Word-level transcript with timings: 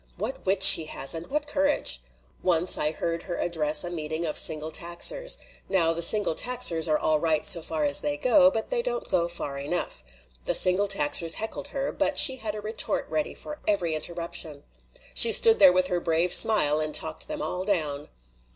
What 0.17 0.47
wit 0.47 0.63
she 0.63 0.85
has, 0.85 1.13
and 1.13 1.27
what 1.29 1.45
courage! 1.45 2.01
Once 2.41 2.75
I 2.75 2.89
heard 2.91 3.21
her 3.21 3.37
address 3.37 3.83
a 3.83 3.91
meeting 3.91 4.25
of 4.25 4.35
Single 4.35 4.71
Taxers. 4.71 5.37
Now, 5.69 5.93
the 5.93 6.01
Single 6.01 6.33
Taxers 6.33 6.87
are 6.87 6.97
all 6.97 7.19
right 7.19 7.45
so 7.45 7.61
far 7.61 7.83
as 7.83 8.01
they 8.01 8.17
go, 8.17 8.49
but 8.49 8.71
they 8.71 8.81
don't 8.81 9.07
go 9.09 9.27
far 9.27 9.59
enough. 9.59 10.03
The 10.45 10.55
Single 10.55 10.87
Taxers 10.87 11.35
heckled 11.35 11.67
her, 11.67 11.91
but 11.91 12.17
she 12.17 12.37
had 12.37 12.55
a 12.55 12.61
retort 12.61 13.05
ready 13.11 13.35
for 13.35 13.59
every 13.67 13.93
interruption. 13.93 14.63
She 15.13 15.31
stood 15.31 15.59
there 15.59 15.71
with 15.71 15.85
her 15.85 15.99
brave 15.99 16.33
smile 16.33 16.79
and 16.79 16.95
talked 16.95 17.27
them 17.27 17.43
all 17.43 17.63
down." 17.63 18.09